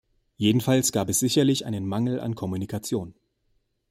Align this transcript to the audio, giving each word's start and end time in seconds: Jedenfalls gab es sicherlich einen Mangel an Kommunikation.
Jedenfalls 0.37 0.91
gab 0.91 1.09
es 1.09 1.19
sicherlich 1.19 1.67
einen 1.67 1.85
Mangel 1.85 2.19
an 2.19 2.33
Kommunikation. 2.33 3.13